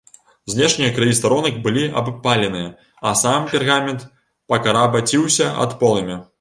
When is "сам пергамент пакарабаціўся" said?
3.21-5.55